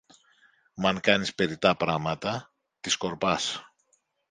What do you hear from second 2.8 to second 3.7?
σκορπάς.